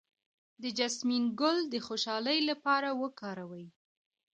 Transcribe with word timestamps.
د 0.61 0.63
جیسمین 0.77 1.23
ګل 1.39 1.57
د 1.73 1.75
خوشحالۍ 1.87 2.39
لپاره 2.49 2.89
وکاروئ 3.01 3.65